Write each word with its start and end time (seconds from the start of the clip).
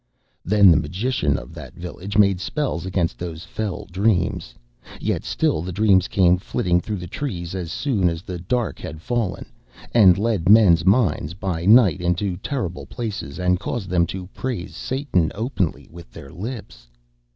Then 0.43 0.71
the 0.71 0.77
magician 0.81 1.37
of 1.37 1.53
that 1.53 1.75
village 1.75 2.17
made 2.17 2.39
spells 2.41 2.87
against 2.87 3.19
those 3.19 3.43
fell 3.43 3.85
dreams; 3.85 4.55
yet 4.99 5.23
still 5.23 5.61
the 5.61 5.71
dreams 5.71 6.07
came 6.07 6.39
flitting 6.39 6.81
through 6.81 6.97
the 6.97 7.05
trees 7.05 7.53
as 7.53 7.71
soon 7.71 8.09
as 8.09 8.23
the 8.23 8.39
dark 8.39 8.79
had 8.79 8.99
fallen, 8.99 9.45
and 9.93 10.17
led 10.17 10.49
men's 10.49 10.83
minds 10.87 11.35
by 11.35 11.67
night 11.67 12.01
into 12.01 12.35
terrible 12.37 12.87
places 12.87 13.37
and 13.37 13.59
caused 13.59 13.89
them 13.89 14.07
to 14.07 14.25
praise 14.33 14.75
Satan 14.75 15.31
openly 15.35 15.87
with 15.91 16.09
their 16.11 16.31
lips. 16.31 16.87